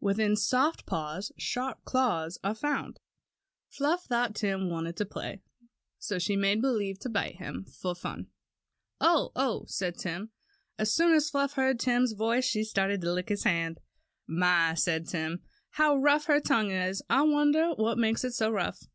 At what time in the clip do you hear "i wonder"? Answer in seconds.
17.08-17.70